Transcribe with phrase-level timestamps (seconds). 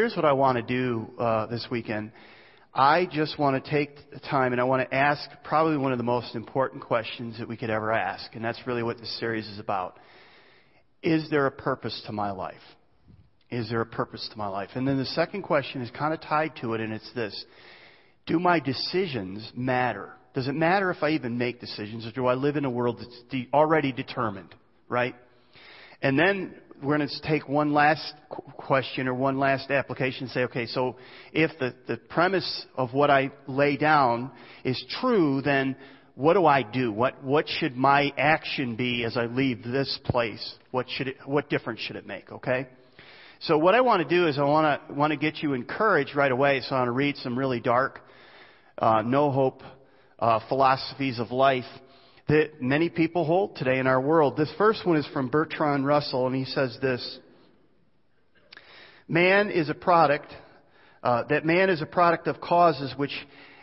[0.00, 2.12] here's what I want to do uh, this weekend.
[2.72, 3.98] I just want to take
[4.30, 7.54] time and I want to ask probably one of the most important questions that we
[7.54, 9.98] could ever ask, and that's really what this series is about.
[11.02, 12.54] Is there a purpose to my life?
[13.50, 14.70] Is there a purpose to my life?
[14.74, 17.44] And then the second question is kind of tied to it, and it's this
[18.24, 20.14] Do my decisions matter?
[20.32, 23.00] Does it matter if I even make decisions, or do I live in a world
[23.00, 24.54] that's de- already determined,
[24.88, 25.14] right?
[26.00, 28.14] And then we're going to take one last
[28.56, 30.96] question or one last application and say, okay, so
[31.32, 34.30] if the, the premise of what I lay down
[34.64, 35.76] is true, then
[36.14, 36.92] what do I do?
[36.92, 40.54] What, what should my action be as I leave this place?
[40.70, 42.30] What should it, what difference should it make?
[42.30, 42.66] Okay?
[43.40, 46.14] So what I want to do is I want to, want to get you encouraged
[46.14, 46.60] right away.
[46.60, 48.00] So I want to read some really dark,
[48.78, 49.62] uh, no hope,
[50.18, 51.64] uh, philosophies of life
[52.30, 54.36] that many people hold today in our world.
[54.36, 57.18] This first one is from Bertrand Russell, and he says this
[59.08, 60.32] Man is a product,
[61.02, 63.10] uh, that man is a product of causes which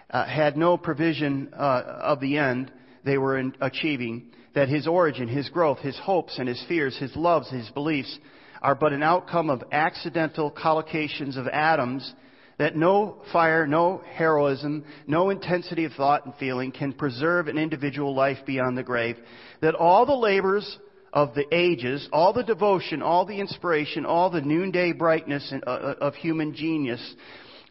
[0.10, 2.70] uh, had no provision uh, of the end
[3.06, 7.50] they were achieving, that his origin, his growth, his hopes and his fears, his loves,
[7.50, 8.20] his beliefs
[8.62, 12.14] are but an outcome of accidental collocations of atoms
[12.58, 18.16] that no fire, no heroism, no intensity of thought and feeling can preserve an individual
[18.16, 19.18] life beyond the grave,
[19.62, 20.78] that all the labors
[21.14, 25.96] of the ages, all the devotion, all the inspiration, all the noonday brightness uh, uh,
[26.02, 27.16] of human genius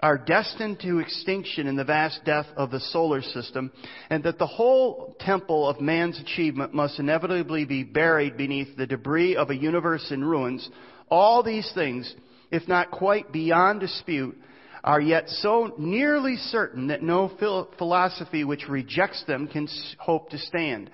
[0.00, 3.72] are destined to extinction in the vast death of the solar system,
[4.10, 9.36] and that the whole temple of man's achievement must inevitably be buried beneath the debris
[9.36, 10.68] of a universe in ruins,
[11.10, 12.14] all these things,
[12.50, 14.36] if not quite beyond dispute,
[14.86, 17.28] are yet so nearly certain that no
[17.76, 20.88] philosophy which rejects them can hope to stand.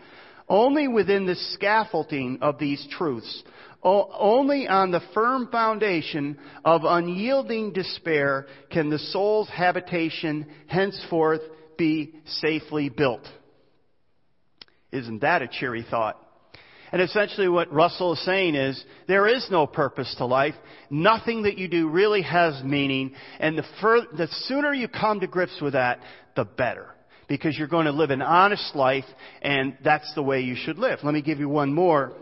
[0.49, 3.43] Only within the scaffolding of these truths,
[3.83, 11.43] only on the firm foundation of unyielding despair can the soul's habitation henceforth
[11.77, 13.27] be safely built.
[14.91, 16.22] Isn't that a cheery thought?
[16.92, 20.54] And essentially what Russell is saying is, there is no purpose to life.
[20.91, 23.14] Nothing that you do really has meaning.
[23.41, 23.64] And the,
[24.16, 26.00] the sooner you come to grips with that,
[26.36, 26.88] the better.
[27.28, 29.06] Because you're going to live an honest life,
[29.41, 30.98] and that's the way you should live.
[31.03, 32.12] Let me give you one more.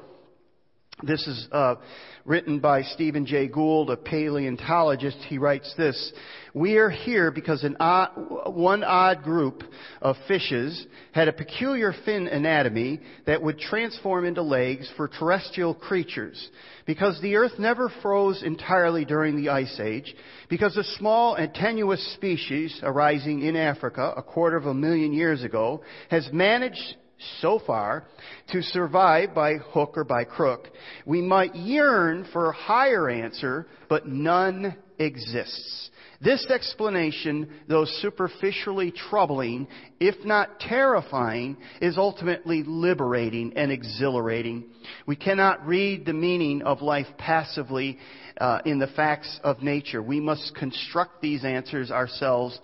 [1.03, 1.77] This is uh,
[2.25, 5.17] written by Stephen Jay Gould, a paleontologist.
[5.29, 6.13] He writes this
[6.55, 8.11] We are here because an odd,
[8.53, 9.63] one odd group
[10.03, 16.51] of fishes had a peculiar fin anatomy that would transform into legs for terrestrial creatures.
[16.87, 20.15] Because the earth never froze entirely during the Ice Age,
[20.49, 25.45] because a small and tenuous species arising in Africa a quarter of a million years
[25.45, 26.97] ago has managed
[27.41, 28.05] so far
[28.49, 30.69] to survive by hook or by crook.
[31.07, 35.91] We might yearn for a higher answer, but none exists.
[36.23, 39.67] This explanation, though superficially troubling,
[40.01, 44.65] if not terrifying, is ultimately liberating and exhilarating.
[45.07, 47.99] We cannot read the meaning of life passively
[48.39, 50.03] uh, in the facts of nature.
[50.03, 52.59] We must construct these answers ourselves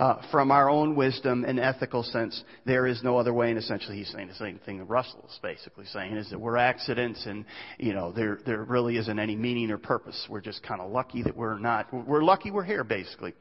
[0.00, 3.50] uh, from our own wisdom and ethical sense, there is no other way.
[3.50, 6.56] And essentially, he's saying the same thing that Russell is basically saying: is that we're
[6.56, 7.44] accidents, and
[7.78, 10.26] you know there there really isn't any meaning or purpose.
[10.28, 11.92] We're just kind of lucky that we're not.
[11.92, 13.34] We're lucky we're here, basically.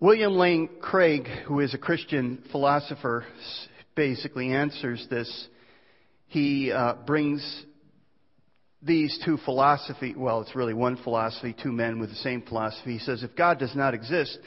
[0.00, 3.24] William Lane Craig, who is a Christian philosopher,
[3.94, 5.48] basically answers this.
[6.26, 7.64] He uh, brings
[8.82, 12.94] these two philosophy, well, it's really one philosophy, two men with the same philosophy.
[12.94, 14.38] He says, if God does not exist,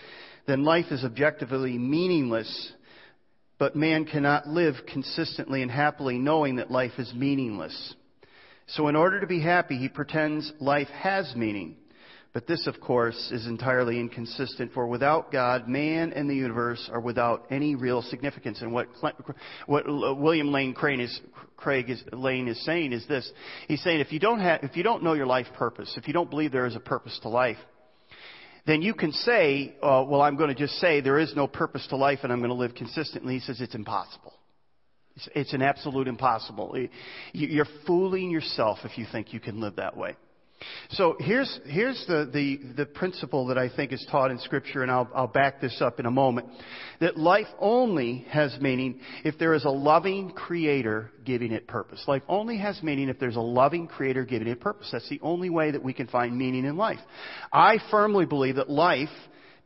[0.48, 2.74] then life is objectively meaningless,
[3.60, 7.96] but man cannot live consistently and happily knowing that life is meaningless.
[8.68, 11.76] So in order to be happy, he pretends life has meaning.
[12.34, 17.00] But this, of course, is entirely inconsistent, for without God, man and the universe are
[17.00, 18.60] without any real significance.
[18.62, 18.88] And what,
[19.68, 21.22] what William Lane Crane is,
[21.58, 23.32] Craig is, Lane is saying is this.
[23.68, 26.14] He's saying if you, don't have, if you don't know your life purpose, if you
[26.14, 27.58] don't believe there is a purpose to life,
[28.66, 31.86] then you can say, uh, well, I'm going to just say there is no purpose
[31.90, 33.36] to life and I'm going to live consistently.
[33.36, 34.34] He says it's impossible.
[35.16, 36.76] It's, it's an absolute impossible.
[37.32, 40.16] You're fooling yourself if you think you can live that way.
[40.92, 44.92] So here's, here's the, the, the, principle that I think is taught in Scripture, and
[44.92, 46.48] I'll, I'll back this up in a moment.
[47.00, 52.04] That life only has meaning if there is a loving Creator giving it purpose.
[52.08, 54.90] Life only has meaning if there's a loving Creator giving it purpose.
[54.92, 57.00] That's the only way that we can find meaning in life.
[57.52, 59.10] I firmly believe that life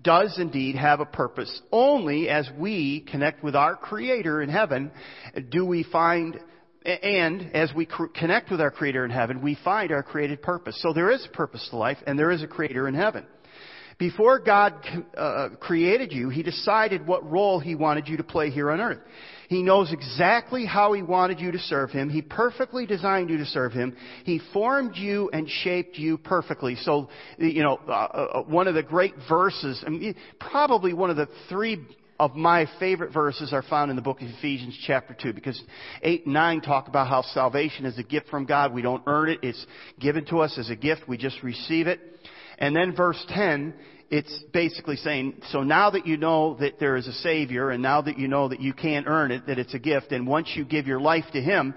[0.02, 1.62] does indeed have a purpose.
[1.72, 4.92] Only as we connect with our Creator in heaven
[5.50, 6.40] do we find
[6.88, 7.86] And as we
[8.16, 10.81] connect with our Creator in heaven, we find our created purpose.
[10.81, 13.25] So there is a purpose to life, and there is a Creator in heaven.
[13.98, 14.74] Before God
[15.18, 19.00] uh, created you, He decided what role He wanted you to play here on earth.
[19.50, 22.10] He knows exactly how He wanted you to serve Him.
[22.10, 23.98] He perfectly designed you to serve Him.
[24.24, 26.75] He formed you and shaped you perfectly.
[26.75, 31.18] So, you know, uh, uh, one of the great verses, I mean, probably one of
[31.18, 31.84] the three
[32.19, 35.62] of my favorite verses are found in the book of Ephesians chapter 2 because
[36.02, 38.74] 8 and 9 talk about how salvation is a gift from God.
[38.74, 39.40] We don't earn it.
[39.44, 39.66] It's
[40.00, 41.08] given to us as a gift.
[41.08, 42.00] We just receive it.
[42.58, 43.74] And then verse 10,
[44.10, 48.02] it's basically saying, so now that you know that there is a Savior and now
[48.02, 50.66] that you know that you can't earn it, that it's a gift, and once you
[50.66, 51.75] give your life to Him,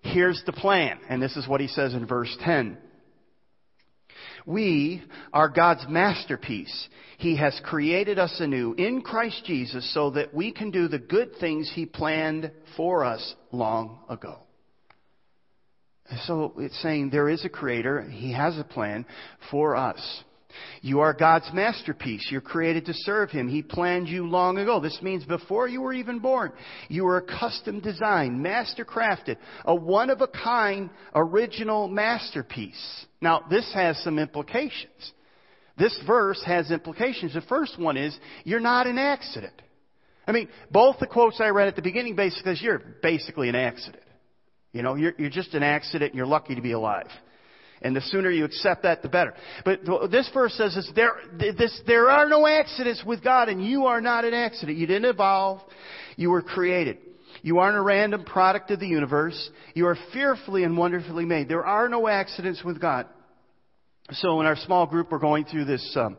[0.00, 0.98] here's the plan.
[1.08, 2.78] And this is what He says in verse 10.
[4.46, 5.02] We
[5.32, 6.88] are God's masterpiece.
[7.18, 11.30] He has created us anew in Christ Jesus so that we can do the good
[11.40, 14.38] things He planned for us long ago.
[16.26, 18.02] So it's saying there is a creator.
[18.02, 19.06] He has a plan
[19.50, 20.00] for us.
[20.82, 22.28] You are God's masterpiece.
[22.30, 23.48] You're created to serve Him.
[23.48, 24.80] He planned you long ago.
[24.80, 26.52] This means before you were even born,
[26.88, 33.06] you were a custom designed, master crafted, a one of a kind, original masterpiece.
[33.20, 35.12] Now, this has some implications.
[35.76, 37.34] This verse has implications.
[37.34, 39.60] The first one is, you're not an accident.
[40.26, 43.56] I mean, both the quotes I read at the beginning basically says you're basically an
[43.56, 44.04] accident.
[44.72, 47.06] You know, you're, you're just an accident and you're lucky to be alive.
[47.82, 49.34] And the sooner you accept that, the better.
[49.64, 49.80] But
[50.10, 54.24] this verse says there, this, there are no accidents with God, and you are not
[54.24, 54.78] an accident.
[54.78, 55.60] You didn't evolve.
[56.16, 56.98] You were created.
[57.42, 59.50] You aren't a random product of the universe.
[59.74, 61.48] You are fearfully and wonderfully made.
[61.48, 63.06] There are no accidents with God.
[64.12, 66.16] So in our small group, we're going through this um,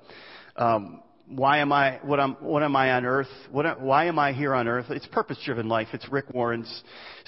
[0.55, 3.29] um, why am I what I'm, what am I on earth?
[3.51, 4.85] What why am I here on earth?
[4.89, 5.87] It's purpose driven life.
[5.93, 6.83] It's Rick Warren's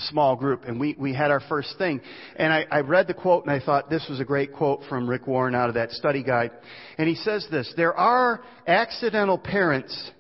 [0.10, 2.02] small group, and we we had our first thing,
[2.36, 5.10] and I, I read the quote and I thought this was a great quote from
[5.10, 6.52] Rick Warren out of that study guide,
[6.98, 10.12] and he says this: there are accidental parents,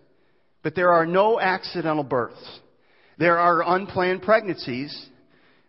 [0.64, 2.60] but there are no accidental births.
[3.20, 5.08] There are unplanned pregnancies,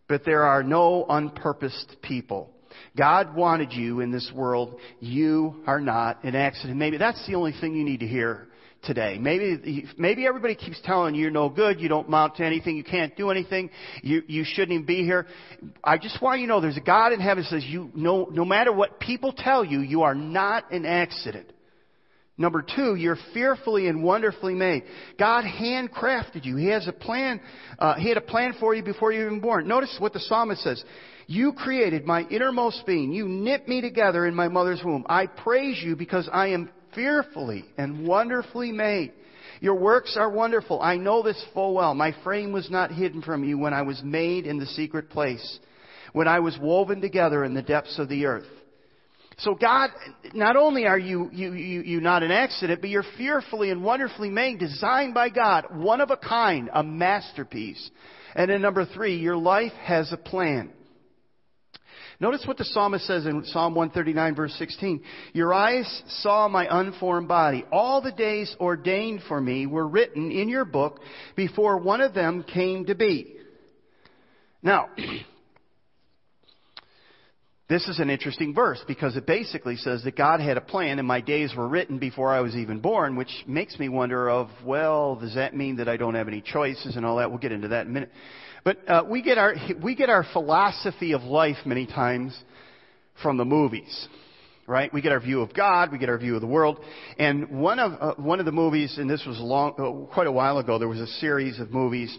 [0.09, 2.51] but there are no unpurposed people.
[2.99, 4.81] God wanted you in this world.
[4.99, 6.77] You are not an accident.
[6.77, 8.49] Maybe that's the only thing you need to hear
[8.83, 9.19] today.
[9.19, 12.85] Maybe, maybe everybody keeps telling you you're no good, you don't amount to anything, you
[12.85, 13.71] can't do anything,
[14.03, 15.27] you, you shouldn't even be here.
[15.83, 18.29] I just want you to know there's a God in heaven that says you, no,
[18.31, 21.53] no matter what people tell you, you are not an accident.
[22.41, 24.85] Number two, you're fearfully and wonderfully made.
[25.19, 26.55] God handcrafted you.
[26.55, 27.41] He has a plan.
[27.81, 29.67] Uh, he had a plan for you before you were even born.
[29.67, 30.85] Notice what the psalmist says.
[31.31, 33.13] You created my innermost being.
[33.13, 35.05] You knit me together in my mother's womb.
[35.11, 39.13] I praise you because I am fearfully and wonderfully made.
[39.61, 40.81] Your works are wonderful.
[40.81, 41.95] I know this full well.
[41.95, 45.59] My frame was not hidden from you when I was made in the secret place,
[46.15, 48.47] when I was woven together in the depths of the earth.
[49.37, 49.91] So God,
[50.33, 54.31] not only are you, you, you, you not an accident, but you're fearfully and wonderfully
[54.31, 57.91] made, designed by God, one of a kind, a masterpiece.
[58.35, 60.73] And then number three, your life has a plan.
[62.21, 65.05] Notice what the psalmist says in Psalm 139 verse 16.
[65.35, 67.65] Your eyes saw my unformed body.
[67.71, 70.99] All the days ordained for me were written in your book
[71.37, 73.37] before one of them came to be.
[74.65, 74.89] Now,
[77.69, 81.07] this is an interesting verse because it basically says that God had a plan and
[81.07, 85.15] my days were written before I was even born, which makes me wonder of, well,
[85.15, 87.31] does that mean that I don't have any choices and all that?
[87.31, 88.11] We'll get into that in a minute.
[88.69, 92.39] But uh, we get our we get our philosophy of life many times
[93.23, 94.09] from the movies,
[94.67, 94.93] right?
[94.93, 96.79] We get our view of God, we get our view of the world,
[97.19, 100.33] and one of uh, one of the movies, and this was long, uh, quite a
[100.33, 102.15] while ago, there was a series of movies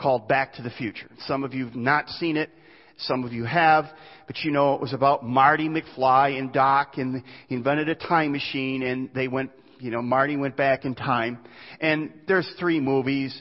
[0.00, 1.10] called Back to the Future.
[1.26, 2.48] Some of you've not seen it,
[2.96, 3.84] some of you have,
[4.26, 8.32] but you know it was about Marty McFly and Doc, and he invented a time
[8.32, 11.38] machine, and they went, you know, Marty went back in time,
[11.82, 13.38] and there's three movies,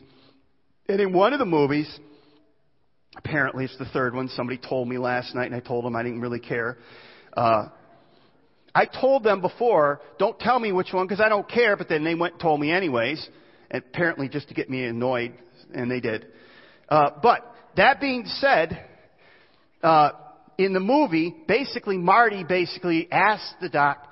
[0.89, 1.97] and in one of the movies
[3.17, 4.29] Apparently, it's the third one.
[4.29, 6.77] Somebody told me last night, and I told them I didn't really care.
[7.35, 7.67] Uh,
[8.73, 12.05] I told them before, don't tell me which one because I don't care, but then
[12.05, 13.27] they went and told me anyways,
[13.69, 15.33] apparently just to get me annoyed,
[15.73, 16.27] and they did.
[16.87, 18.85] Uh, but that being said,
[19.83, 20.11] uh,
[20.57, 24.07] in the movie, basically Marty basically asked the doc,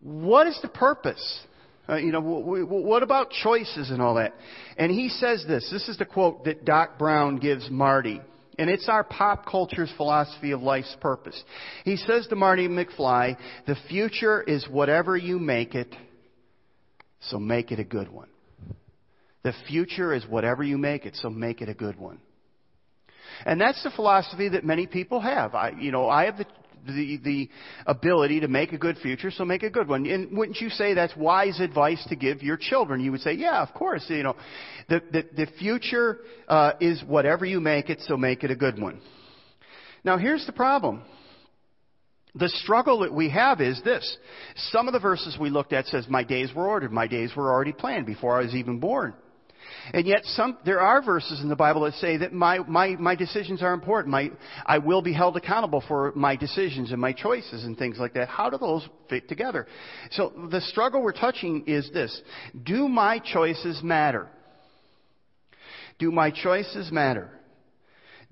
[0.00, 1.46] "What is the purpose?
[1.90, 4.34] Uh, you know, w- w- what about choices and all that?"
[4.76, 5.68] And he says this.
[5.70, 8.20] This is the quote that Doc Brown gives Marty.
[8.58, 11.42] And it's our pop culture's philosophy of life's purpose.
[11.84, 15.94] He says to Marty McFly, the future is whatever you make it,
[17.20, 18.28] so make it a good one.
[19.44, 22.20] The future is whatever you make it, so make it a good one.
[23.46, 25.54] And that's the philosophy that many people have.
[25.54, 26.46] I, you know, I have the,
[26.86, 27.50] the, the
[27.86, 30.06] ability to make a good future, so make a good one.
[30.06, 33.00] And wouldn't you say that's wise advice to give your children?
[33.00, 34.36] You would say, yeah, of course, you know,
[34.88, 36.18] the, the, the future,
[36.48, 39.00] uh, is whatever you make it, so make it a good one.
[40.04, 41.02] Now here's the problem.
[42.34, 44.16] The struggle that we have is this.
[44.70, 47.52] Some of the verses we looked at says, my days were ordered, my days were
[47.52, 49.14] already planned before I was even born.
[49.92, 53.14] And yet some, there are verses in the Bible that say that my, my, my
[53.14, 54.12] decisions are important.
[54.12, 54.30] My,
[54.64, 58.28] I will be held accountable for my decisions and my choices and things like that.
[58.28, 59.66] How do those fit together?
[60.12, 62.20] So the struggle we're touching is this.
[62.62, 64.28] Do my choices matter?
[65.98, 67.30] Do my choices matter?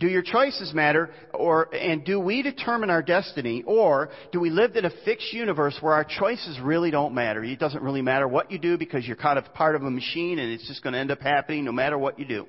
[0.00, 4.76] Do your choices matter, or, and do we determine our destiny, or do we live
[4.76, 7.42] in a fixed universe where our choices really don't matter?
[7.42, 10.38] It doesn't really matter what you do because you're kind of part of a machine
[10.38, 12.46] and it's just going to end up happening no matter what you do.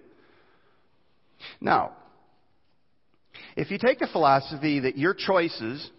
[1.60, 1.94] Now,
[3.56, 5.90] if you take the philosophy that your choices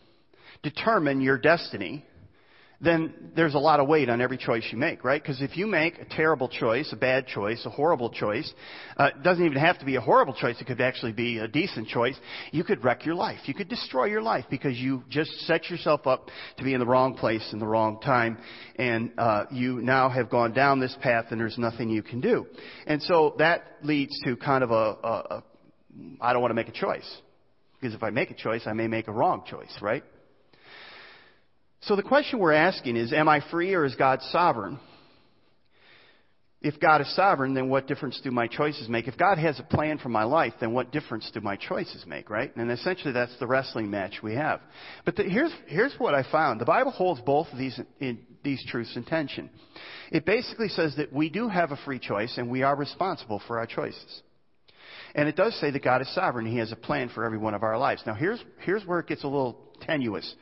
[0.63, 2.05] determine your destiny,
[2.81, 5.23] then there's a lot of weight on every choice you make, right?
[5.23, 8.51] Because if you make a terrible choice, a bad choice, a horrible choice,
[8.97, 10.59] uh, it doesn't even have to be a horrible choice.
[10.61, 12.19] It could actually be a decent choice.
[12.53, 13.41] You could wreck your life.
[13.45, 16.87] You could destroy your life because you just set yourself up to be in the
[16.87, 18.39] wrong place in the wrong time,
[18.77, 22.47] and uh, you now have gone down this path, and there's nothing you can do.
[22.87, 25.45] And so that leads to kind of a, a, a
[26.21, 27.19] I don't want to make a choice
[27.79, 30.05] because if I make a choice, I may make a wrong choice, right?
[31.83, 34.79] So the question we're asking is, am I free or is God sovereign?
[36.63, 39.09] If God is sovereign, then what difference do my choices make?
[39.09, 42.29] If God has a plan for my life, then what difference do my choices make,
[42.29, 42.55] right?
[42.55, 44.61] And essentially that's the wrestling match we have.
[45.07, 46.61] But the, here's, here's what I found.
[46.61, 49.49] The Bible holds both of these, in, these truths in tension.
[50.13, 53.59] It basically says that we do have a free choice and we are responsible for
[53.59, 54.23] our choices.
[55.15, 56.45] And it does say that God is sovereign.
[56.45, 58.03] He has a plan for every one of our lives.
[58.07, 60.35] Now here's, here's where it gets a little tenuous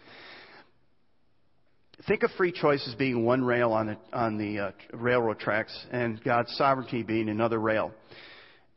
[2.06, 5.76] think of free choice as being one rail on the, on the uh, railroad tracks
[5.90, 7.92] and God's sovereignty being another rail.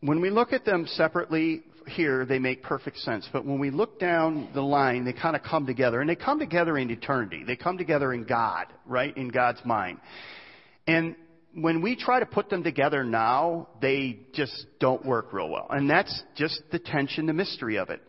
[0.02, 3.28] When we look at them separately here, they make perfect sense.
[3.32, 6.02] But when we look down the line, they kind of come together.
[6.02, 7.44] And they come together in eternity.
[7.46, 9.16] They come together in God, right?
[9.16, 10.00] In God's mind.
[10.88, 11.16] And
[11.54, 15.68] when we try to put them together now, they just don't work real well.
[15.70, 18.02] And that's just the tension, the mystery of it.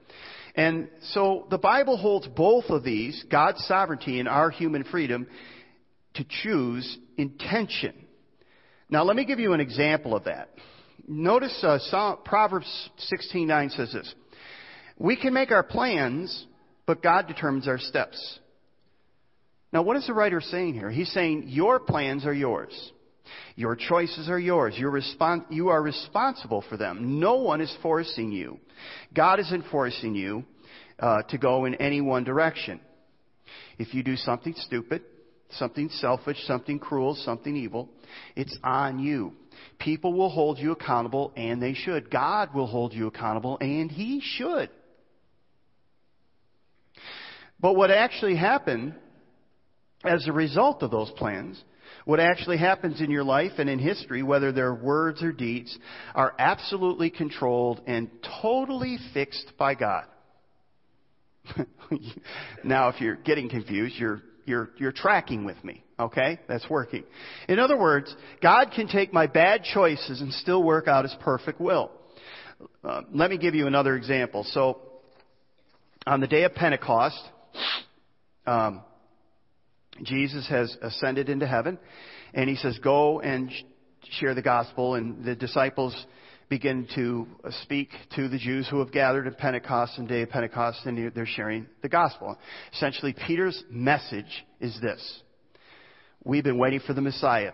[0.55, 5.27] And so the Bible holds both of these, God's sovereignty and our human freedom,
[6.15, 7.95] to choose intention.
[8.91, 10.51] Now let me give you an example of that.
[11.09, 14.15] Notice uh, Psalm, Proverbs 16:9 says this:
[14.99, 16.47] "We can make our plans,
[16.87, 18.39] but God determines our steps."
[19.73, 20.91] Now, what is the writer saying here?
[20.91, 22.93] He's saying your plans are yours.
[23.55, 24.75] Your choices are yours.
[24.77, 27.21] You are responsible for them.
[27.21, 28.59] No one is forcing you.
[29.15, 30.45] God isn't forcing you
[30.99, 32.81] uh, to go in any one direction.
[33.79, 35.03] If you do something stupid,
[35.53, 37.89] something selfish, something cruel, something evil,
[38.37, 39.35] it's on you.
[39.79, 42.11] People will hold you accountable, and they should.
[42.11, 44.71] God will hold you accountable, and He should.
[47.61, 48.95] But what actually happened
[50.05, 51.63] as a result of those plans
[52.05, 55.77] what actually happens in your life and in history, whether they're words or deeds,
[56.15, 58.11] are absolutely controlled and
[58.43, 60.05] totally fixed by God.
[62.65, 65.83] now, if you're getting confused, you're, you're, you're tracking with me.
[65.99, 66.41] Okay?
[66.49, 67.05] That's working.
[67.49, 71.61] In other words, God can take my bad choices and still work out His perfect
[71.61, 71.91] will.
[72.85, 74.45] Uh, let me give you another example.
[74.51, 74.81] So,
[76.07, 77.21] on the day of Pentecost,
[78.47, 78.83] um,
[80.03, 81.79] Jesus has ascended into heaven,
[82.35, 83.51] and he says, Go and
[84.19, 84.95] share the gospel.
[84.95, 85.95] And the disciples
[86.49, 87.27] begin to
[87.63, 91.27] speak to the Jews who have gathered at Pentecost and day of Pentecost, and they're
[91.27, 92.37] sharing the gospel.
[92.75, 95.23] Essentially, Peter's message is this
[96.25, 97.53] We've been waiting for the Messiah.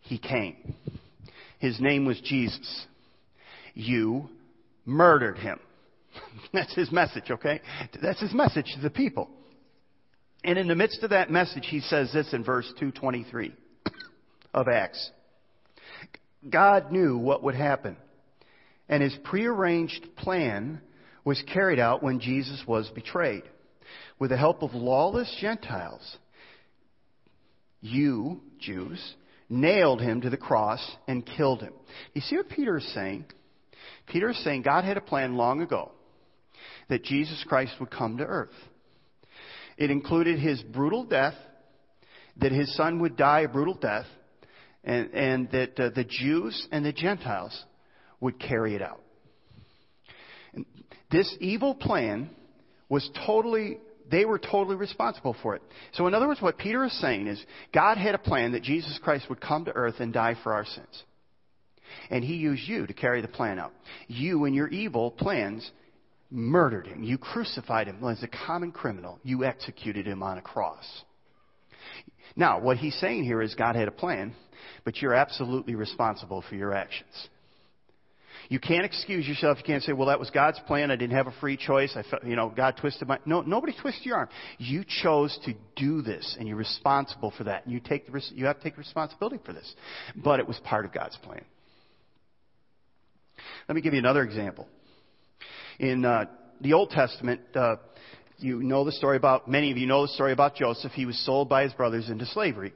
[0.00, 0.74] He came.
[1.58, 2.86] His name was Jesus.
[3.72, 4.28] You
[4.84, 5.58] murdered him.
[6.52, 7.60] That's his message, okay?
[8.02, 9.30] That's his message to the people.
[10.44, 13.54] And in the midst of that message, he says this in verse 223
[14.52, 15.10] of Acts.
[16.48, 17.96] God knew what would happen,
[18.86, 20.82] and his prearranged plan
[21.24, 23.44] was carried out when Jesus was betrayed.
[24.18, 26.18] With the help of lawless Gentiles,
[27.80, 29.14] you, Jews,
[29.48, 31.72] nailed him to the cross and killed him.
[32.12, 33.24] You see what Peter is saying?
[34.06, 35.90] Peter is saying God had a plan long ago
[36.90, 38.50] that Jesus Christ would come to earth.
[39.76, 41.34] It included his brutal death,
[42.36, 44.06] that his son would die a brutal death,
[44.82, 47.64] and, and that uh, the Jews and the Gentiles
[48.20, 49.00] would carry it out.
[51.10, 52.30] this evil plan
[52.88, 53.78] was totally
[54.10, 55.62] they were totally responsible for it.
[55.92, 58.98] So, in other words, what Peter is saying is God had a plan that Jesus
[59.02, 61.02] Christ would come to earth and die for our sins.
[62.10, 63.72] And he used you to carry the plan out.
[64.06, 65.68] You and your evil plans
[66.34, 67.02] murdered him.
[67.02, 69.18] You crucified him as a common criminal.
[69.22, 70.84] You executed him on a cross.
[72.36, 74.34] Now, what he's saying here is God had a plan,
[74.84, 77.28] but you're absolutely responsible for your actions.
[78.48, 79.58] You can't excuse yourself.
[79.58, 80.90] You can't say, well, that was God's plan.
[80.90, 81.96] I didn't have a free choice.
[81.96, 84.28] I felt, you know, God twisted my, no, nobody twisted your arm.
[84.58, 87.64] You chose to do this and you're responsible for that.
[87.64, 89.72] And you take the, you have to take responsibility for this.
[90.16, 91.42] But it was part of God's plan.
[93.68, 94.68] Let me give you another example.
[95.78, 96.26] In uh,
[96.60, 97.76] the Old Testament, uh,
[98.38, 100.92] you know the story about, many of you know the story about Joseph.
[100.92, 102.72] He was sold by his brothers into slavery.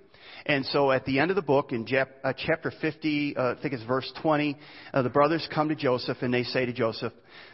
[0.46, 3.74] And so at the end of the book, in uh, chapter 50, uh, I think
[3.74, 4.56] it's verse 20,
[4.92, 7.12] uh, the brothers come to Joseph and they say to Joseph,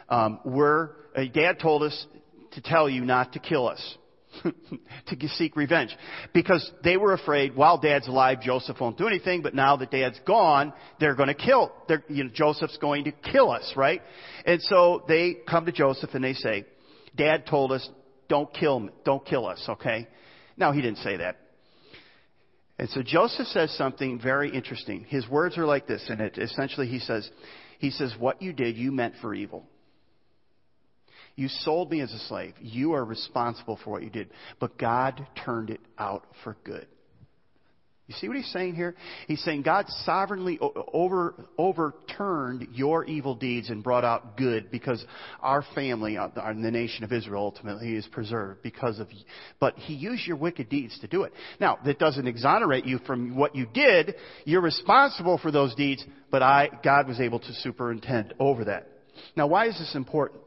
[0.09, 2.05] um, we're, uh, Dad told us
[2.53, 3.97] to tell you not to kill us.
[5.07, 5.95] to seek revenge.
[6.33, 10.19] Because they were afraid, while dad's alive, Joseph won't do anything, but now that dad's
[10.25, 11.71] gone, they're going to kill,
[12.09, 14.01] you know, Joseph's going to kill us, right?
[14.45, 16.65] And so they come to Joseph and they say,
[17.15, 17.87] Dad told us,
[18.27, 20.07] don't kill, don't kill us, okay?
[20.57, 21.37] Now he didn't say that.
[22.77, 25.05] And so Joseph says something very interesting.
[25.07, 27.29] His words are like this, and it essentially he says,
[27.79, 29.65] he says, what you did, you meant for evil.
[31.35, 32.53] You sold me as a slave.
[32.61, 34.29] You are responsible for what you did.
[34.59, 36.87] But God turned it out for good.
[38.07, 38.93] You see what he's saying here?
[39.27, 45.03] He's saying God sovereignly over, overturned your evil deeds and brought out good because
[45.41, 49.07] our family, uh, the nation of Israel, ultimately is preserved because of.
[49.59, 51.33] But he used your wicked deeds to do it.
[51.59, 54.13] Now, that doesn't exonerate you from what you did.
[54.45, 58.87] You're responsible for those deeds, but I, God was able to superintend over that.
[59.35, 60.41] Now, why is this important?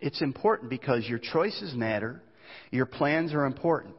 [0.00, 2.22] It's important because your choices matter.
[2.70, 3.94] Your plans are important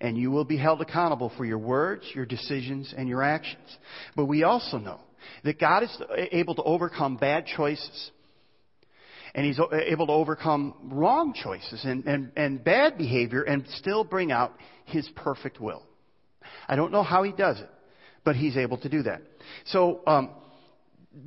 [0.00, 3.76] and you will be held accountable for your words, your decisions, and your actions.
[4.14, 5.00] But we also know
[5.44, 6.02] that God is
[6.32, 8.10] able to overcome bad choices.
[9.34, 14.32] And He's able to overcome wrong choices and, and, and bad behavior and still bring
[14.32, 14.54] out
[14.86, 15.82] His perfect will.
[16.68, 17.70] I don't know how He does it,
[18.24, 19.22] but He's able to do that.
[19.66, 20.30] So, um,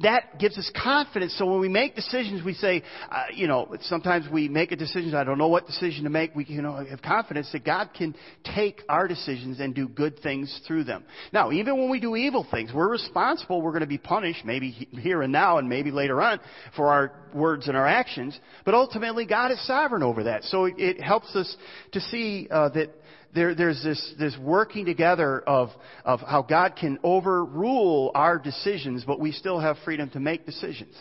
[0.01, 1.35] that gives us confidence.
[1.37, 5.13] So when we make decisions, we say, uh, you know, sometimes we make a decision,
[5.15, 6.35] I don't know what decision to make.
[6.35, 8.15] We, you know, have confidence that God can
[8.55, 11.03] take our decisions and do good things through them.
[11.33, 13.61] Now, even when we do evil things, we're responsible.
[13.61, 16.39] We're going to be punished, maybe here and now and maybe later on
[16.75, 18.39] for our words and our actions.
[18.65, 20.43] But ultimately, God is sovereign over that.
[20.45, 21.55] So it, it helps us
[21.93, 22.89] to see uh, that
[23.33, 25.69] there, there's this, this working together of,
[26.03, 30.95] of how God can overrule our decisions, but we still have freedom to make decisions.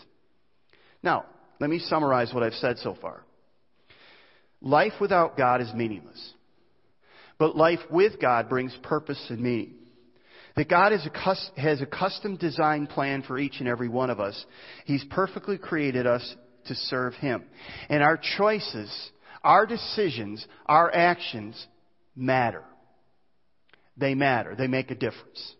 [1.02, 1.24] Now,
[1.60, 3.22] let me summarize what I've said so far.
[4.60, 6.32] Life without God is meaningless.
[7.38, 9.74] But life with God brings purpose and meaning.
[10.56, 10.90] That God
[11.56, 14.44] has a custom design plan for each and every one of us.
[14.86, 16.34] He's perfectly created us
[16.66, 17.44] to serve Him.
[17.88, 19.10] And our choices,
[19.44, 21.64] our decisions, our actions
[22.18, 22.64] matter.
[23.96, 24.54] They matter.
[24.57, 25.54] They make a difference.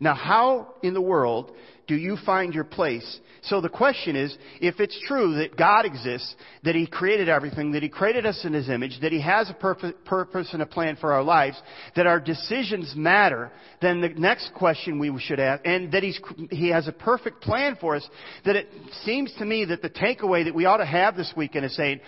[0.00, 1.52] Now, how in the world
[1.88, 3.18] do you find your place?
[3.42, 7.82] So the question is, if it's true that God exists, that He created everything, that
[7.82, 11.12] He created us in His image, that He has a purpose and a plan for
[11.12, 11.60] our lives,
[11.96, 16.68] that our decisions matter, then the next question we should ask, and that he's, He
[16.68, 18.08] has a perfect plan for us,
[18.44, 18.68] that it
[19.04, 22.00] seems to me that the takeaway that we ought to have this weekend is saying,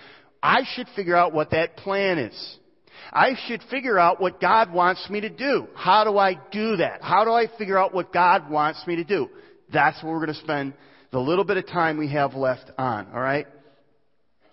[0.43, 2.57] I should figure out what that plan is.
[3.13, 5.67] I should figure out what God wants me to do.
[5.75, 7.03] How do I do that?
[7.03, 9.29] How do I figure out what God wants me to do?
[9.73, 10.75] That's what we're going to spend
[11.11, 13.47] the little bit of time we have left on, alright?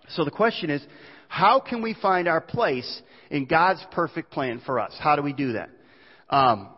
[0.10, 0.82] So the question is,
[1.28, 4.96] how can we find our place in God's perfect plan for us?
[5.00, 5.70] How do we do that?
[6.30, 6.70] Um,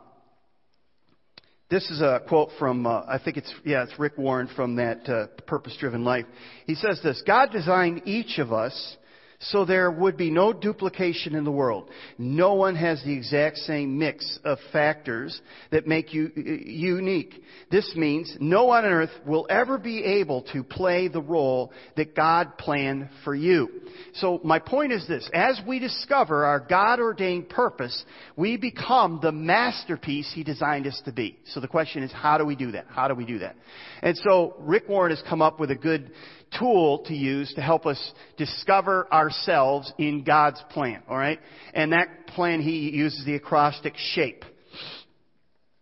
[1.69, 5.08] this is a quote from, uh, I think it's, yeah, it's Rick Warren from that
[5.08, 6.25] uh, Purpose Driven Life.
[6.65, 8.97] He says this God designed each of us
[9.41, 11.89] so there would be no duplication in the world.
[12.17, 15.39] No one has the exact same mix of factors
[15.71, 17.41] that make you uh, unique.
[17.71, 22.17] This means no one on earth will ever be able to play the role that
[22.17, 23.69] God planned for you.
[24.15, 25.30] So my point is this.
[25.34, 28.04] As we discover our God ordained purpose,
[28.36, 31.39] we become the masterpiece He designed us to be.
[31.45, 32.88] So the question is, how do we do that?
[32.89, 33.56] How do we do that?
[34.02, 36.12] And so Rick Warren has come up with a good
[36.57, 41.39] tool to use to help us discover ourselves in God's plan, alright?
[41.73, 44.43] And that plan, he uses the acrostic SHAPE.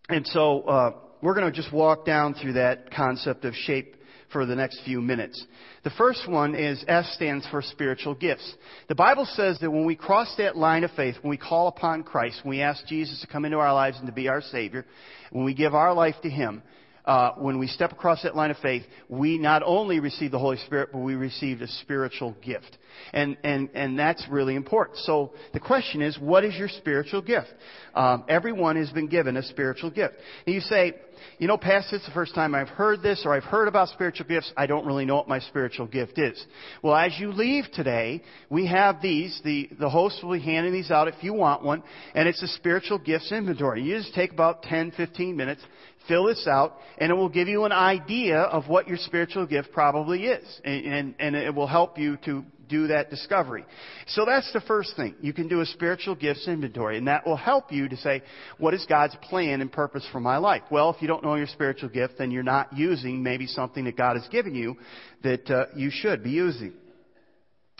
[0.09, 3.95] And so, uh, we're going to just walk down through that concept of shape
[4.31, 5.43] for the next few minutes.
[5.83, 8.55] The first one is S stands for spiritual gifts.
[8.89, 12.03] The Bible says that when we cross that line of faith, when we call upon
[12.03, 14.85] Christ, when we ask Jesus to come into our lives and to be our Savior,
[15.31, 16.61] when we give our life to Him,
[17.07, 20.57] uh, when we step across that line of faith, we not only receive the Holy
[20.57, 22.77] Spirit, but we receive a spiritual gift.
[23.13, 24.97] And, and, and that's really important.
[24.99, 27.47] So the question is, what is your spiritual gift?
[27.93, 30.15] Um, everyone has been given a spiritual gift.
[30.45, 30.93] And you say,
[31.39, 34.27] you know, Pastor, it's the first time I've heard this or I've heard about spiritual
[34.27, 34.51] gifts.
[34.55, 36.43] I don't really know what my spiritual gift is.
[36.81, 39.39] Well, as you leave today, we have these.
[39.43, 41.83] The, the host will be handing these out if you want one.
[42.13, 43.83] And it's a spiritual gifts inventory.
[43.83, 45.61] You just take about 10, 15 minutes,
[46.07, 49.71] fill this out, and it will give you an idea of what your spiritual gift
[49.71, 50.61] probably is.
[50.63, 53.65] And, and, and it will help you to do that discovery.
[54.07, 55.15] So that's the first thing.
[55.21, 58.21] You can do a spiritual gifts inventory, and that will help you to say,
[58.57, 60.63] what is God's plan and purpose for my life?
[60.69, 63.97] Well, if you don't know your spiritual gift, then you're not using maybe something that
[63.97, 64.75] God has given you
[65.23, 66.73] that uh, you should be using.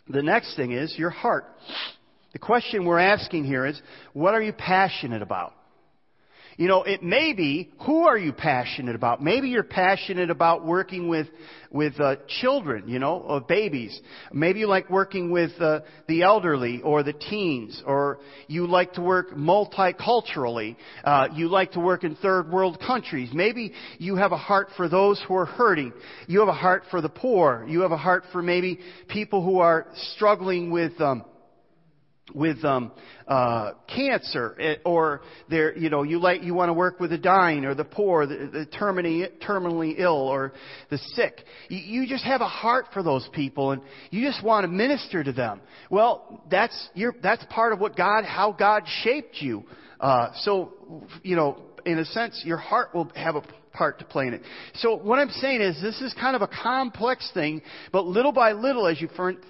[0.10, 1.46] The next thing is your heart.
[2.34, 3.82] The question we're asking here is,
[4.14, 5.54] what are you passionate about?
[6.58, 9.22] You know, it may be, who are you passionate about?
[9.22, 11.28] Maybe you're passionate about working with,
[11.70, 14.02] with uh, children, you know, or babies.
[14.34, 18.18] Maybe you like working with uh, the elderly or the teens, or
[18.48, 20.78] you like to work multiculturally.
[21.04, 23.30] Uh, you like to work in third world countries.
[23.32, 25.94] Maybe you have a heart for those who are hurting.
[26.26, 27.68] You have a heart for the poor.
[27.70, 31.24] You have a heart for maybe people who are struggling with, um,
[32.34, 32.92] with um,
[33.28, 37.18] uh, cancer, eh, or there, you know, you like you want to work with the
[37.18, 40.54] dying or the poor, the, the terminally terminally ill or
[40.90, 41.44] the sick.
[41.70, 45.24] You, you just have a heart for those people, and you just want to minister
[45.24, 45.62] to them.
[45.90, 49.64] Well, that's your that's part of what God, how God shaped you.
[50.00, 50.74] Uh, so,
[51.24, 53.42] you know, in a sense, your heart will have a
[53.78, 54.42] part to play in it.
[54.76, 57.62] So what I'm saying is this is kind of a complex thing,
[57.92, 59.10] but little by little, as you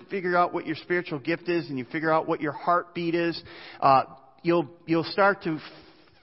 [0.10, 3.42] figure out what your spiritual gift is and you figure out what your heartbeat is,
[3.80, 4.04] uh,
[4.44, 5.60] you'll you'll start to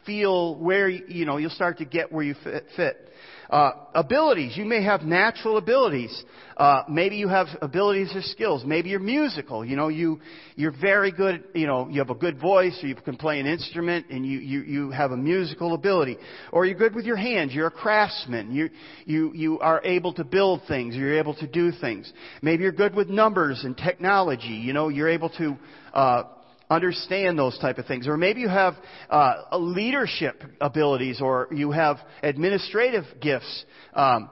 [0.05, 3.11] feel where you know you'll start to get where you fit.
[3.51, 4.57] Uh, abilities.
[4.57, 6.25] You may have natural abilities.
[6.57, 8.63] Uh, maybe you have abilities or skills.
[8.65, 9.65] Maybe you're musical.
[9.65, 10.21] You know, you
[10.57, 11.45] you're very good.
[11.55, 14.39] You know, you have a good voice, or you can play an instrument, and you
[14.39, 16.17] you you have a musical ability.
[16.53, 17.53] Or you're good with your hands.
[17.53, 18.53] You're a craftsman.
[18.55, 18.71] You
[19.05, 20.95] you you are able to build things.
[20.95, 22.11] You're able to do things.
[22.41, 24.49] Maybe you're good with numbers and technology.
[24.49, 25.57] You know, you're able to.
[25.93, 26.23] Uh,
[26.71, 28.09] understand those type of things.
[28.09, 28.75] Or maybe you have
[29.11, 33.65] uh, leadership abilities or you have administrative gifts.
[33.95, 34.31] Um,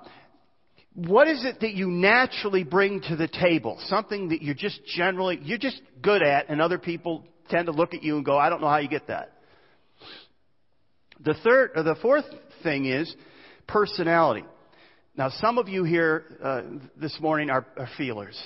[0.94, 3.78] what is it that you naturally bring to the table?
[3.86, 7.94] Something that you're just generally, you're just good at and other people tend to look
[7.94, 9.32] at you and go, I don't know how you get that.
[11.24, 12.24] The third, or the fourth
[12.62, 13.14] thing is
[13.66, 14.44] personality.
[15.16, 16.62] Now, some of you here uh,
[16.96, 18.40] this morning are, are feelers.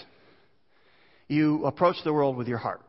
[1.29, 2.81] You approach the world with your heart.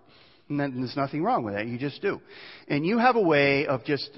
[0.50, 1.68] There's nothing wrong with that.
[1.68, 2.22] You just do.
[2.68, 4.10] And you have a way of just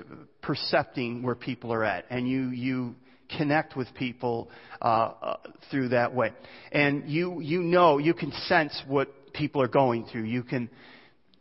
[0.41, 2.05] percepting where people are at.
[2.09, 2.95] And you, you
[3.37, 4.49] connect with people
[4.81, 5.37] uh, uh,
[5.71, 6.33] through that way.
[6.71, 10.23] And you, you know, you can sense what people are going through.
[10.23, 10.69] You can,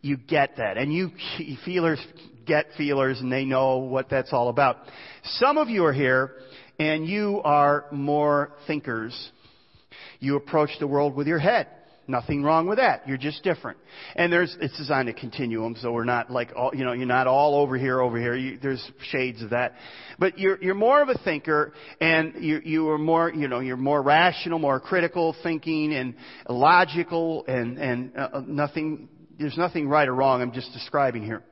[0.00, 0.78] you get that.
[0.78, 1.10] And you,
[1.64, 2.04] feelers
[2.46, 4.78] get feelers and they know what that's all about.
[5.22, 6.32] Some of you are here
[6.78, 9.30] and you are more thinkers.
[10.20, 11.68] You approach the world with your head.
[12.10, 13.06] Nothing wrong with that.
[13.06, 13.76] You're just different.
[14.16, 17.26] And there's, it's designed a continuum, so we're not like all, you know, you're not
[17.26, 18.34] all over here, over here.
[18.34, 19.74] You, there's shades of that.
[20.18, 23.76] But you're, you're more of a thinker, and you, you are more, you know, you're
[23.76, 26.14] more rational, more critical thinking, and
[26.48, 30.40] logical, and, and uh, nothing, there's nothing right or wrong.
[30.40, 31.42] I'm just describing here.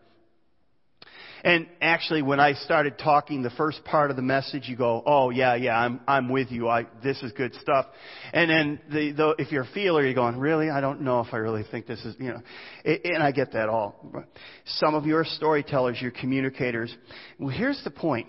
[1.44, 5.30] And actually, when I started talking the first part of the message, you go, "Oh
[5.30, 6.68] yeah, yeah, I'm I'm with you.
[6.68, 7.86] I this is good stuff."
[8.32, 10.70] And then the, the if you're a feeler, you're going, "Really?
[10.70, 12.42] I don't know if I really think this is you know."
[12.84, 14.24] And I get that all.
[14.64, 16.94] Some of you are storytellers, you're communicators.
[17.38, 18.28] Well, here's the point.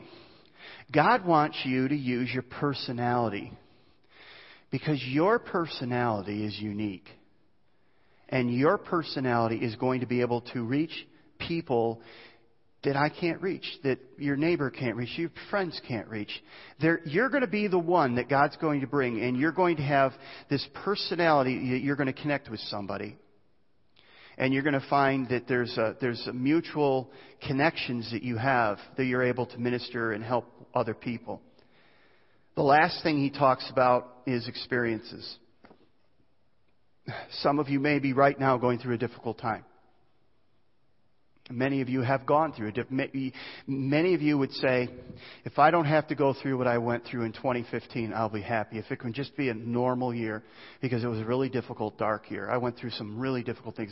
[0.92, 3.52] God wants you to use your personality
[4.72, 7.08] because your personality is unique.
[8.30, 11.08] And your personality is going to be able to reach
[11.40, 12.02] people
[12.84, 16.32] that I can't reach, that your neighbor can't reach, your friends can't reach.
[16.80, 19.78] They're, you're going to be the one that God's going to bring, and you're going
[19.78, 20.14] to have
[20.50, 23.18] this personality that you're going to connect with somebody.
[24.38, 27.10] And you're going to find that there's a, there's a mutual
[27.48, 31.42] connections that you have that you're able to minister and help other people.
[32.56, 35.38] The last thing he talks about is experiences.
[37.42, 39.64] Some of you may be right now going through a difficult time.
[41.50, 43.32] Many of you have gone through it.
[43.68, 44.90] Many of you would say,
[45.46, 48.42] if I don't have to go through what I went through in 2015, I'll be
[48.42, 48.78] happy.
[48.80, 50.44] If it can just be a normal year,
[50.82, 52.50] because it was a really difficult, dark year.
[52.50, 53.92] I went through some really difficult things.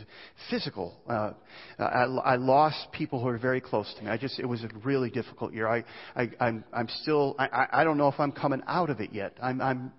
[0.49, 0.99] Physical.
[1.07, 1.31] Uh,
[1.79, 4.09] I, I lost people who were very close to me.
[4.09, 5.67] I just, it was a really difficult year.
[5.67, 9.13] I, I, I'm, I'm still, I, I don't know if I'm coming out of it
[9.13, 9.37] yet.
[9.41, 9.93] I'm, I'm,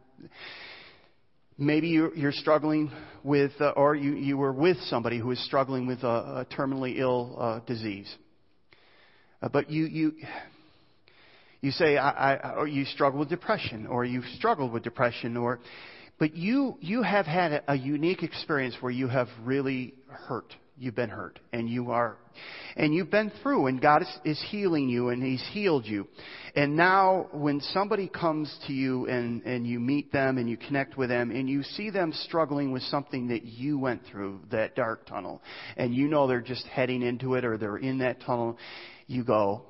[1.58, 2.92] Maybe you're, you're struggling
[3.24, 7.36] with, uh, or you, you were with somebody who is struggling with a, terminally ill
[7.38, 8.14] uh, disease.
[9.40, 10.12] Uh, but you, you,
[11.62, 15.60] you say, I, I, or you struggle with depression, or you've struggled with depression, or,
[16.18, 21.10] but you, you have had a unique experience where you have really hurt you've been
[21.10, 22.16] hurt and you are
[22.76, 26.06] and you've been through and God is, is, healing you and he's healed you.
[26.54, 30.96] And now when somebody comes to you and, and you meet them and you connect
[30.96, 35.06] with them and you see them struggling with something that you went through, that dark
[35.06, 35.42] tunnel,
[35.76, 38.58] and you know they're just heading into it or they're in that tunnel,
[39.06, 39.62] you go,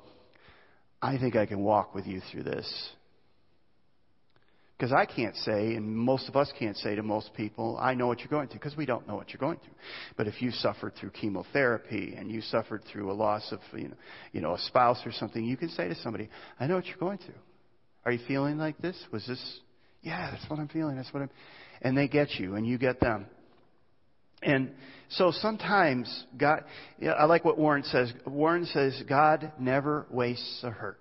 [1.01, 2.89] I think I can walk with you through this.
[4.77, 8.05] Because I can't say, and most of us can't say to most people, I know
[8.05, 9.73] what you're going through, because we don't know what you're going through.
[10.17, 13.95] But if you suffered through chemotherapy and you suffered through a loss of, you know,
[14.33, 16.97] you know, a spouse or something, you can say to somebody, I know what you're
[16.97, 17.33] going through.
[18.05, 18.95] Are you feeling like this?
[19.11, 19.59] Was this,
[20.03, 20.95] yeah, that's what I'm feeling.
[20.95, 21.31] That's what I'm,
[21.81, 23.25] and they get you and you get them.
[24.43, 24.71] And
[25.09, 26.65] so sometimes God,
[26.99, 28.13] know, I like what Warren says.
[28.27, 30.99] Warren says, God never wastes a hurt.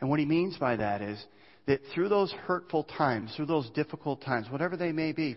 [0.00, 1.24] And what he means by that is,
[1.66, 5.36] that through those hurtful times, through those difficult times, whatever they may be,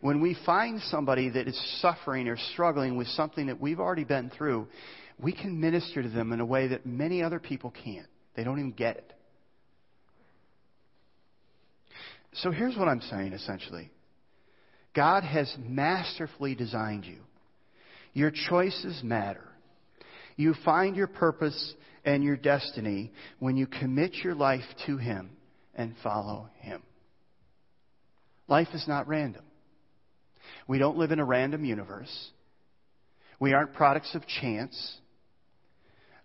[0.00, 4.30] when we find somebody that is suffering or struggling with something that we've already been
[4.30, 4.66] through,
[5.18, 8.06] we can minister to them in a way that many other people can't.
[8.34, 9.12] They don't even get it.
[12.34, 13.90] So here's what I'm saying essentially
[14.94, 17.18] God has masterfully designed you.
[18.12, 19.44] Your choices matter.
[20.36, 25.35] You find your purpose and your destiny when you commit your life to Him
[25.76, 26.82] and follow Him.
[28.48, 29.44] Life is not random.
[30.66, 32.30] We don't live in a random universe.
[33.38, 34.96] We aren't products of chance.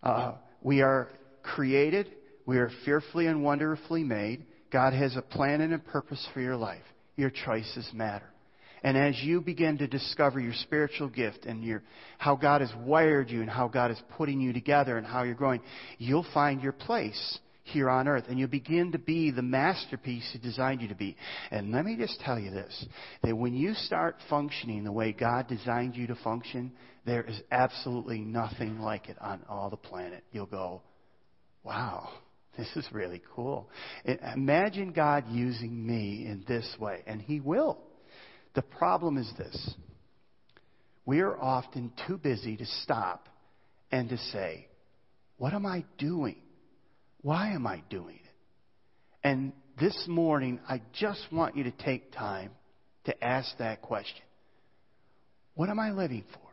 [0.02, 1.10] Uh, we are
[1.44, 2.08] created.
[2.46, 4.46] We are fearfully and wonderfully made.
[4.72, 6.84] God has a plan and a purpose for your life.
[7.16, 8.26] Your choices matter.
[8.84, 11.84] And as you begin to discover your spiritual gift and your,
[12.18, 15.36] how God has wired you and how God is putting you together and how you're
[15.36, 15.62] growing,
[16.00, 17.40] you'll find your place
[17.72, 18.26] here on earth.
[18.30, 21.16] And you begin to be the masterpiece He designed you to be.
[21.50, 22.86] And let me just tell you this
[23.24, 26.72] that when you start functioning the way God designed you to function,
[27.06, 30.24] there is absolutely nothing like it on all the planet.
[30.32, 30.82] You'll go,
[31.64, 32.10] wow.
[32.58, 33.70] This is really cool.
[34.36, 37.80] Imagine God using me in this way, and He will.
[38.56, 39.76] The problem is this
[41.06, 43.28] we are often too busy to stop
[43.92, 44.68] and to say,
[45.38, 46.42] What am I doing?
[47.22, 48.32] Why am I doing it?
[49.24, 52.52] And this morning, I just want you to take time
[53.06, 54.22] to ask that question.
[55.56, 56.50] What am I living for?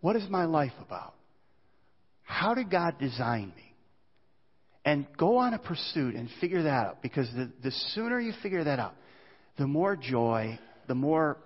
[0.00, 1.14] What is my life about?
[2.22, 3.74] How did God design me?
[4.84, 8.64] And go on a pursuit and figure that out because the, the sooner you figure
[8.64, 8.94] that out,
[9.58, 11.36] the more joy, the more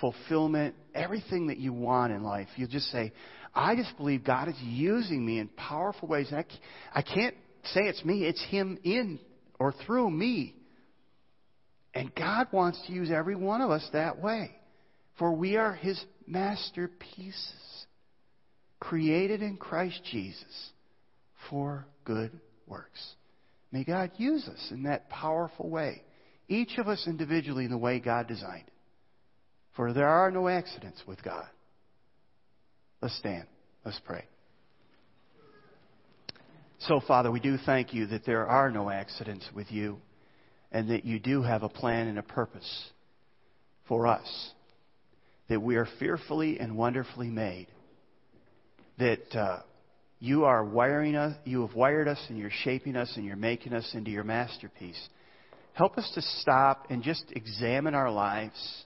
[0.00, 3.12] fulfillment, everything that you want in life, you'll just say,
[3.54, 6.28] I just believe God is using me in powerful ways.
[6.30, 6.44] And I,
[6.94, 7.34] I can't
[7.68, 9.18] say it's me, it's Him in
[9.58, 10.54] or through me.
[11.94, 14.50] And God wants to use every one of us that way.
[15.18, 17.86] For we are His masterpieces,
[18.78, 20.70] created in Christ Jesus
[21.48, 23.14] for good works.
[23.72, 26.02] May God use us in that powerful way,
[26.48, 28.70] each of us individually in the way God designed.
[29.76, 31.46] For there are no accidents with God.
[33.00, 33.46] Let's stand.
[33.84, 34.24] Let's pray.
[36.80, 39.98] So, Father, we do thank you that there are no accidents with you
[40.72, 42.90] and that you do have a plan and a purpose
[43.86, 44.50] for us.
[45.50, 47.66] That we are fearfully and wonderfully made.
[48.98, 49.60] That uh,
[50.20, 53.74] you are wiring us, you have wired us and you're shaping us and you're making
[53.74, 55.08] us into your masterpiece.
[55.74, 58.84] Help us to stop and just examine our lives.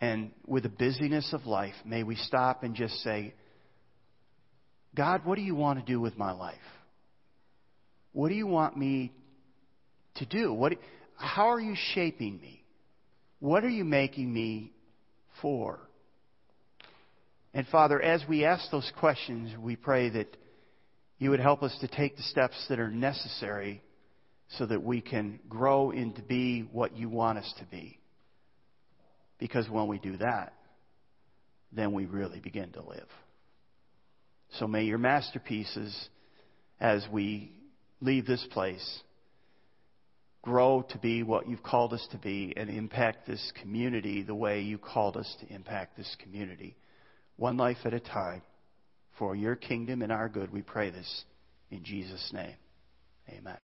[0.00, 3.34] And with the busyness of life, may we stop and just say,
[4.94, 6.56] God, what do you want to do with my life?
[8.18, 9.12] What do you want me
[10.16, 10.52] to do?
[10.52, 10.72] What,
[11.14, 12.64] how are you shaping me?
[13.38, 14.72] What are you making me
[15.40, 15.78] for?
[17.54, 20.36] And Father, as we ask those questions, we pray that
[21.18, 23.84] you would help us to take the steps that are necessary
[24.56, 28.00] so that we can grow into be what you want us to be.
[29.38, 30.54] Because when we do that,
[31.70, 33.06] then we really begin to live.
[34.58, 35.96] So may your masterpieces,
[36.80, 37.52] as we
[38.00, 39.00] leave this place,
[40.42, 44.60] grow to be what you've called us to be and impact this community the way
[44.60, 46.76] you called us to impact this community.
[47.36, 48.42] One life at a time.
[49.18, 51.24] For your kingdom and our good, we pray this
[51.72, 52.54] in Jesus' name.
[53.28, 53.58] Amen.